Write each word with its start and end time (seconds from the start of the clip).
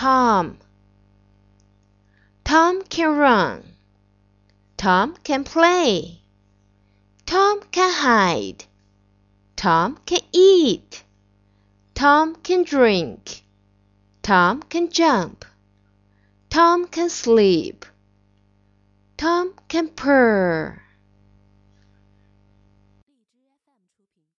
Tom. 0.00 0.58
Tom 2.44 2.82
can 2.82 3.16
run. 3.16 3.64
Tom 4.76 5.16
can 5.24 5.42
play. 5.42 6.20
Tom 7.26 7.62
can 7.72 7.92
hide. 7.92 8.64
Tom 9.56 9.98
can 10.06 10.20
eat. 10.30 11.02
Tom 11.94 12.36
can 12.36 12.62
drink. 12.62 13.42
Tom 14.22 14.62
can 14.62 14.88
jump. 14.88 15.44
Tom 16.48 16.86
can 16.86 17.10
sleep. 17.10 17.84
Tom 19.16 19.52
can 19.66 19.88
purr. 19.88 20.80